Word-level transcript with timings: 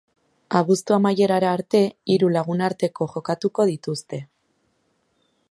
Abuztu 0.59 0.95
amaierara 0.95 1.51
arte, 1.57 1.81
hiru 2.15 2.31
lagunarteko 2.37 3.09
jokatuko 3.13 3.69
dituzte. 3.75 4.23